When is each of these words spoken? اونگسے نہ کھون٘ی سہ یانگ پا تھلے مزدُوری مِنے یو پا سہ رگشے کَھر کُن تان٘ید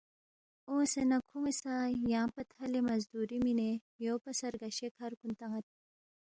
اونگسے 0.67 1.01
نہ 1.09 1.17
کھون٘ی 1.27 1.53
سہ 1.59 1.73
یانگ 2.11 2.31
پا 2.35 2.41
تھلے 2.51 2.79
مزدُوری 2.87 3.37
مِنے 3.45 3.69
یو 4.03 4.15
پا 4.23 4.31
سہ 4.39 4.47
رگشے 4.53 4.87
کَھر 4.95 5.11
کُن 5.19 5.31
تان٘ید 5.39 5.65